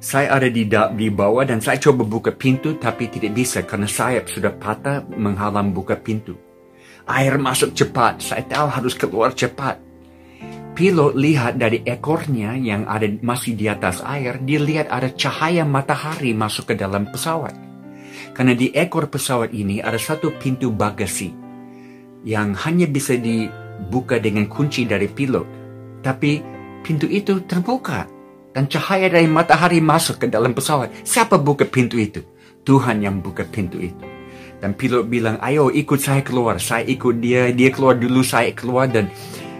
[0.00, 4.28] Saya ada di, di bawah dan saya coba buka pintu tapi tidak bisa karena sayap
[4.28, 6.36] sudah patah menghalang buka pintu.
[7.04, 9.80] Air masuk cepat, saya tahu harus keluar cepat.
[10.74, 16.34] pilot lihat dari ekornya yang ada masih di atas air, dia lihat ada cahaya matahari
[16.34, 17.54] masuk ke dalam pesawat.
[18.34, 21.43] Karena di ekor pesawat ini ada satu pintu bagasi
[22.24, 25.46] yang hanya bisa dibuka dengan kunci dari pilot.
[26.00, 26.40] Tapi
[26.84, 28.08] pintu itu terbuka
[28.52, 30.92] dan cahaya dari matahari masuk ke dalam pesawat.
[31.04, 32.24] Siapa buka pintu itu?
[32.64, 34.04] Tuhan yang buka pintu itu.
[34.64, 36.56] Dan pilot bilang, ayo ikut saya keluar.
[36.56, 38.88] Saya ikut dia, dia keluar dulu, saya keluar.
[38.88, 39.12] Dan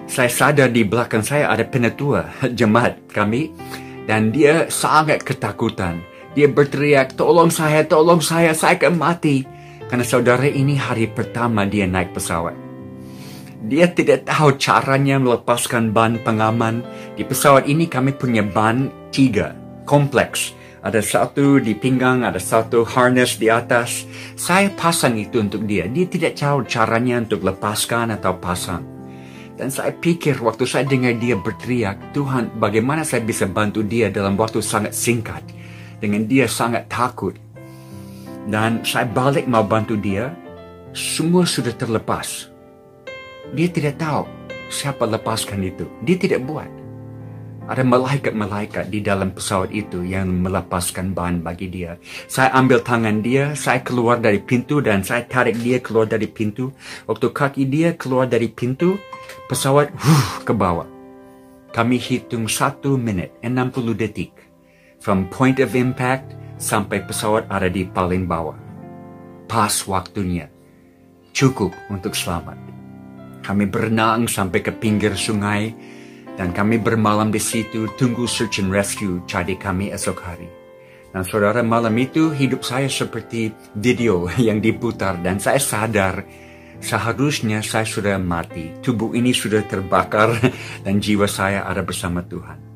[0.09, 3.53] saya sadar di belakang saya ada penetua jemaat kami.
[4.09, 6.01] Dan dia sangat ketakutan.
[6.33, 9.45] Dia berteriak, tolong saya, tolong saya, saya akan mati.
[9.95, 12.59] Karena saudara ini hari pertama dia naik pesawat.
[13.71, 16.83] Dia tidak tahu caranya melepaskan ban pengaman.
[17.15, 19.55] Di pesawat ini kami punya ban tiga,
[19.87, 20.51] kompleks
[20.83, 24.03] ada satu di pinggang, ada satu harness di atas.
[24.35, 25.87] Saya pasang itu untuk dia.
[25.87, 28.83] Dia tidak tahu caranya untuk lepaskan atau pasang.
[29.55, 34.35] Dan saya pikir waktu saya dengar dia berteriak, Tuhan bagaimana saya bisa bantu dia dalam
[34.35, 35.47] waktu sangat singkat.
[36.03, 37.44] Dengan dia sangat takut.
[38.45, 40.33] Dan saya balik mau bantu dia,
[40.93, 42.53] semua sudah terlepas.
[43.57, 44.29] Dia tidak tahu
[44.69, 45.89] siapa lepaskan itu.
[46.05, 46.69] Dia tidak buat.
[47.65, 51.97] Ada malaikat-malaikat di dalam pesawat itu yang melepaskan ban bagi dia.
[52.29, 56.77] Saya ambil tangan dia, saya keluar dari pintu dan saya tarik dia keluar dari pintu.
[57.09, 59.01] Waktu kaki dia keluar dari pintu,
[59.49, 60.85] pesawat huh, ke bawah.
[61.73, 64.37] Kami hitung satu menit, 60 detik.
[65.01, 68.57] From point of impact sampai pesawat ada di paling bawah.
[69.45, 70.49] Pas waktunya.
[71.37, 72.57] Cukup untuk selamat.
[73.45, 75.69] Kami berenang sampai ke pinggir sungai
[76.41, 80.49] dan kami bermalam di situ tunggu search and rescue cari kami esok hari.
[81.13, 86.25] Dan saudara malam itu hidup saya seperti video yang diputar dan saya sadar
[86.81, 88.73] seharusnya saya sudah mati.
[88.81, 90.41] Tubuh ini sudah terbakar
[90.89, 92.74] dan jiwa saya ada bersama Tuhan.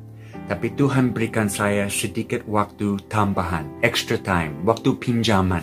[0.49, 5.61] Tapi Tuhan berikan saya sedikit waktu tambahan, extra time, waktu pinjaman.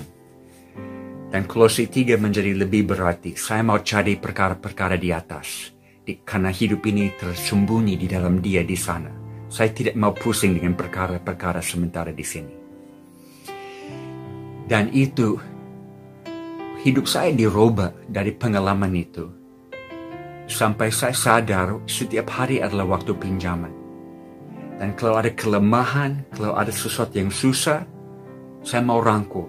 [1.27, 3.35] Dan Kolose 3 menjadi lebih berarti.
[3.35, 5.75] Saya mau cari perkara-perkara di atas
[6.22, 9.11] karena hidup ini tersembunyi di dalam dia di sana.
[9.51, 12.55] Saya tidak mau pusing dengan perkara-perkara sementara di sini.
[14.70, 15.35] Dan itu,
[16.87, 19.27] hidup saya dirubah dari pengalaman itu.
[20.46, 23.76] Sampai saya sadar setiap hari adalah waktu pinjaman.
[24.77, 27.89] Dan kalau ada kelemahan, kalau ada sesuatu yang susah,
[28.61, 29.49] saya mau rangkul.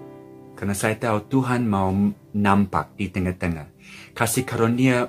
[0.56, 1.92] Karena saya tahu Tuhan mau
[2.32, 3.68] nampak di tengah-tengah.
[4.16, 5.06] Kasih karunia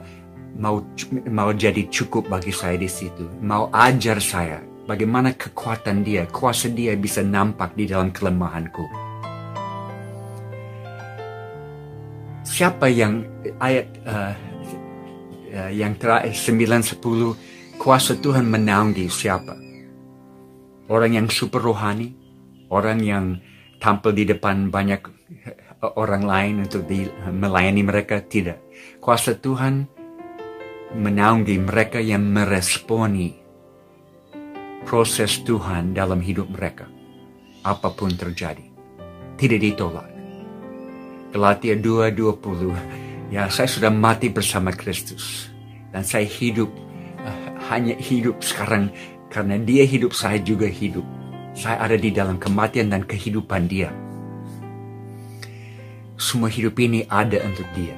[0.60, 0.84] mau
[1.30, 3.26] mau jadi cukup bagi saya di situ.
[3.40, 8.86] Mau ajar saya bagaimana kekuatan dia, kuasa dia bisa nampak di dalam kelemahanku.
[12.44, 13.24] Siapa yang
[13.62, 14.34] ayat uh,
[15.70, 19.69] yang terakhir 9 10 kuasa Tuhan menaungi siapa?
[20.90, 22.18] Orang yang super rohani,
[22.74, 23.26] orang yang
[23.78, 25.06] tampil di depan banyak
[25.96, 28.60] orang lain untuk di, melayani mereka tidak.
[29.00, 29.88] Kuasa Tuhan
[30.98, 33.38] menaungi mereka yang meresponi
[34.84, 36.90] proses Tuhan dalam hidup mereka.
[37.64, 38.66] Apa pun terjadi.
[39.38, 40.10] Tidak ditolak.
[41.30, 45.54] Galatia 2.20 Ya saya sudah mati bersama Kristus.
[45.94, 46.70] Dan saya hidup
[47.22, 48.90] uh, hanya hidup sekarang
[49.30, 51.06] karena dia hidup saya juga hidup.
[51.54, 53.94] Saya ada di dalam kematian dan kehidupan dia.
[56.20, 57.96] Semua hidup ini ada untuk dia.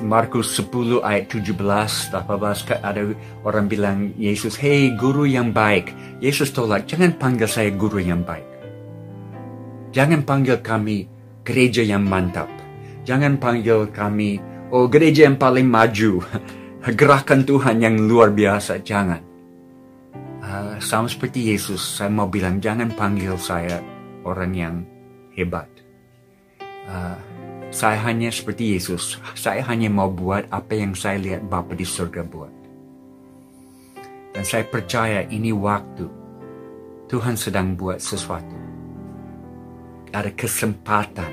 [0.00, 3.00] Markus 10 ayat 17 18 ada
[3.44, 5.92] orang bilang Yesus hei guru yang baik.
[6.20, 8.44] Yesus tolak jangan panggil saya guru yang baik.
[9.92, 11.08] Jangan panggil kami
[11.44, 12.48] gereja yang mantap.
[13.08, 14.40] Jangan panggil kami
[14.72, 16.20] oh gereja yang paling maju
[16.94, 19.22] gerakan Tuhan yang luar biasa jangan
[20.44, 23.82] uh, sama seperti Yesus saya mau bilang jangan panggil saya
[24.22, 24.74] orang yang
[25.34, 25.66] hebat
[26.86, 27.18] uh,
[27.76, 29.18] saya hanya seperti Yesus.
[29.34, 32.54] Saya hanya mau buat apa yang saya lihat Bapa di surga buat.
[34.32, 36.08] Dan saya percaya ini waktu
[37.10, 38.56] Tuhan sedang buat sesuatu.
[40.08, 41.32] Ada kesempatan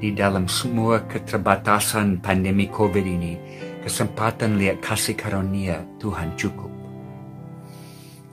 [0.00, 3.34] di dalam semua keterbatasan pandemi COVID ini.
[3.80, 6.68] Kesempatan lihat kasih karunia Tuhan cukup.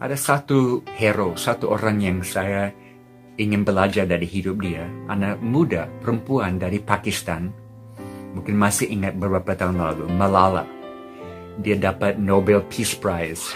[0.03, 2.67] Ada satu hero, satu orang yang saya
[3.39, 7.47] ingin belajar dari hidup dia, anak muda perempuan dari Pakistan,
[8.35, 10.67] mungkin masih ingat beberapa tahun lalu, Malala.
[11.63, 13.47] Dia dapat Nobel Peace Prize.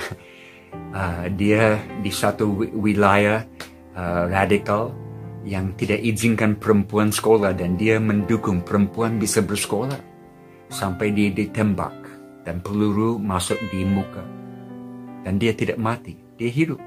[0.96, 3.44] Uh, dia di satu wilayah
[4.00, 4.96] uh, radikal
[5.44, 10.11] yang tidak izinkan perempuan sekolah dan dia mendukung perempuan bisa bersekolah
[10.72, 11.94] sampai dia ditembak
[12.48, 14.24] dan peluru masuk di muka.
[15.22, 16.82] Dan dia tidak mati, dia hidup.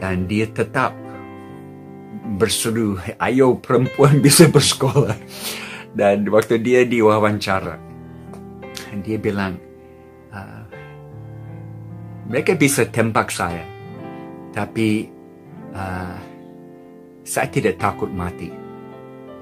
[0.00, 0.96] Dan dia tetap
[2.40, 5.18] berseru, ayo perempuan bisa bersekolah.
[5.92, 7.76] Dan waktu dia diwawancara,
[9.04, 9.60] dia bilang,
[10.32, 10.64] uh,
[12.28, 13.64] mereka bisa tembak saya,
[14.52, 15.08] tapi
[15.72, 16.16] uh,
[17.24, 18.48] saya tidak takut mati.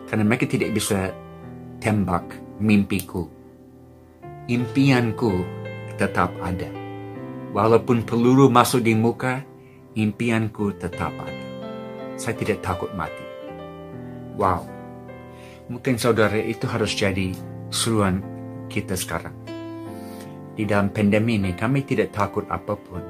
[0.07, 1.11] Karena mereka tidak bisa
[1.85, 2.25] tembak
[2.65, 3.29] mimpiku.
[4.49, 5.45] Impianku
[6.01, 6.73] tetap ada.
[7.53, 9.45] Walaupun peluru masuk di muka,
[9.93, 11.45] impianku tetap ada.
[12.17, 13.21] Saya tidak takut mati.
[14.41, 14.65] Wow.
[15.69, 17.37] Mungkin saudara itu harus jadi
[17.69, 18.25] seruan
[18.73, 19.37] kita sekarang.
[20.57, 23.03] Di dalam pandemi ini kami tidak takut apa pun.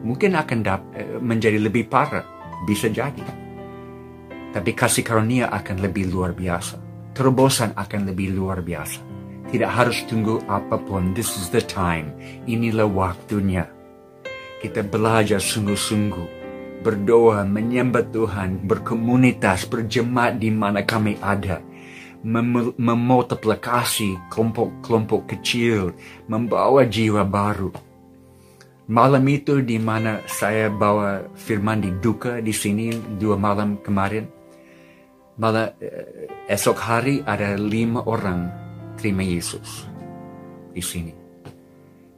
[0.00, 0.60] Mungkin akan
[0.96, 2.24] eh, menjadi lebih parah,
[2.64, 3.24] bisa jadi.
[4.48, 6.83] Tapi kasih karunia akan lebih luar biasa.
[7.14, 8.98] Terobosan akan lebih luar biasa.
[9.46, 11.14] Tidak harus tunggu apa pun.
[11.14, 12.10] This is the time.
[12.50, 13.70] Inilah waktunya.
[14.58, 16.42] Kita belajar sungguh-sungguh.
[16.82, 21.62] Berdoa, menyembah Tuhan, berkomunitas, berjemaat di mana kami ada.
[22.26, 25.94] Mem memultiplikasi kelompok-kelompok kecil,
[26.26, 27.70] membawa jiwa baru.
[28.90, 32.90] Malam itu di mana saya bawa firman di duka di sini
[33.22, 34.28] dua malam kemarin,
[35.38, 38.50] malah eh, esok hari ada lima orang
[38.94, 39.86] terima Yesus
[40.70, 41.14] di sini.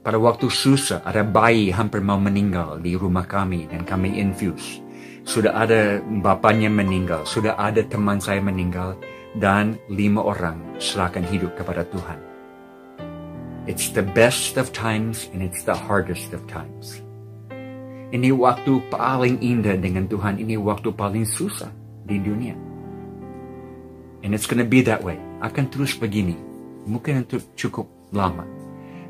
[0.07, 4.79] Pada waktu susah, ada bayi hampir mau meninggal di rumah kami dan kami infuse.
[5.27, 8.95] Sudah ada bapaknya meninggal, sudah ada teman saya meninggal,
[9.43, 12.23] dan lima orang serahkan hidup kepada Tuhan.
[13.67, 17.03] It's the best of times and it's the hardest of times.
[18.15, 21.75] Ini waktu paling indah dengan Tuhan, ini waktu paling susah
[22.07, 22.55] di dunia.
[24.25, 25.19] And it's gonna be that way.
[25.41, 26.37] Akan terus begini
[26.87, 28.47] mungkin untuk cukup lama.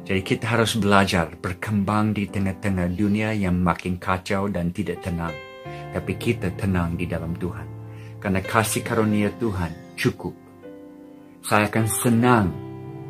[0.07, 5.34] Jadi kita harus belajar berkembang di tengah-tengah dunia yang makin kacau dan tidak tenang.
[5.66, 7.66] Tapi kita tenang di dalam Tuhan.
[8.22, 10.34] Karena kasih karunia Tuhan cukup.
[11.42, 12.46] Saya akan senang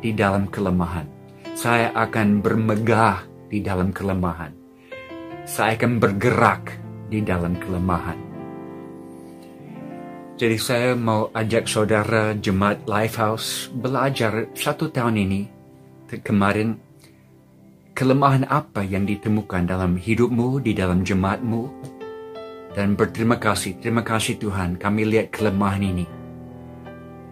[0.01, 1.05] di dalam kelemahan.
[1.57, 4.53] Saya akan bermegah di dalam kelemahan.
[5.45, 6.75] Saya akan bergerak
[7.09, 8.26] di dalam kelemahan.
[10.37, 15.41] Jadi saya mau ajak saudara jemaat Lifehouse belajar satu tahun ini
[16.21, 16.77] kemarin
[17.97, 21.63] kelemahan apa yang ditemukan dalam hidupmu, di dalam jemaatmu.
[22.69, 26.05] Dan berterima kasih, terima kasih Tuhan kami lihat kelemahan ini.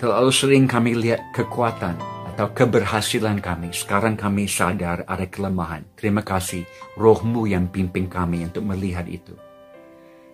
[0.02, 2.02] Terlalu sering kami lihat kekuatan
[2.34, 3.70] atau keberhasilan kami.
[3.70, 5.86] Sekarang kami sadar ada kelemahan.
[5.94, 6.66] Terima kasih
[6.98, 9.38] rohmu yang pimpin kami untuk melihat itu.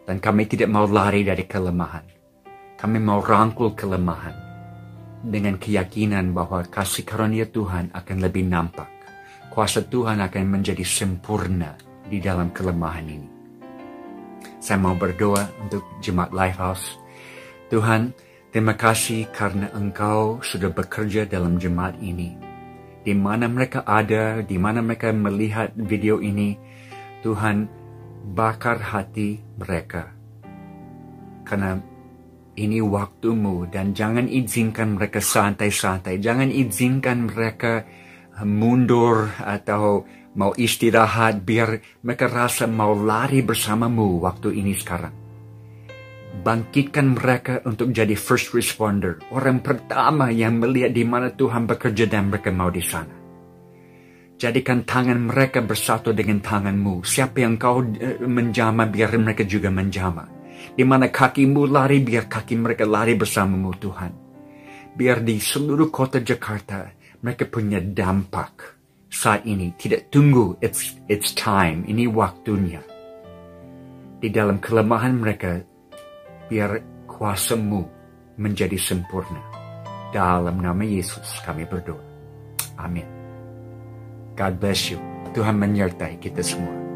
[0.08, 2.21] Dan kami tidak mau lari dari kelemahan
[2.82, 4.34] kami mau rangkul kelemahan
[5.22, 8.90] dengan keyakinan bahwa kasih karunia Tuhan akan lebih nampak.
[9.54, 11.78] Kuasa Tuhan akan menjadi sempurna
[12.10, 13.30] di dalam kelemahan ini.
[14.58, 16.98] Saya mau berdoa untuk jemaat Lifehouse.
[17.70, 18.18] Tuhan,
[18.50, 22.34] terima kasih karena Engkau sudah bekerja dalam jemaat ini.
[23.06, 26.58] Di mana mereka ada, di mana mereka melihat video ini,
[27.22, 27.70] Tuhan
[28.34, 30.10] bakar hati mereka.
[31.46, 31.91] Karena
[32.60, 36.20] ini waktumu dan jangan izinkan mereka santai-santai.
[36.20, 37.88] Jangan izinkan mereka
[38.44, 40.04] mundur atau
[40.36, 45.16] mau istirahat biar mereka rasa mau lari bersamamu waktu ini sekarang.
[46.42, 52.32] Bangkitkan mereka untuk jadi first responder, orang pertama yang melihat di mana Tuhan bekerja dan
[52.32, 53.20] mereka mau di sana.
[54.42, 57.06] Jadikan tangan mereka bersatu dengan tanganmu.
[57.06, 60.41] Siapa yang kau eh, menjama, biar mereka juga menjama
[60.72, 64.12] di mana kakimu lari, biar kaki mereka lari bersamamu Tuhan.
[64.92, 66.88] Biar di seluruh kota Jakarta,
[67.24, 69.76] mereka punya dampak saat ini.
[69.76, 72.84] Tidak tunggu, it's, it's time, ini waktunya.
[74.22, 75.64] Di dalam kelemahan mereka,
[76.52, 77.82] biar kuasamu
[78.38, 79.40] menjadi sempurna.
[80.12, 82.04] Dalam nama Yesus kami berdoa.
[82.76, 83.08] Amin.
[84.36, 85.00] God bless you.
[85.32, 86.91] Tuhan menyertai kita semua.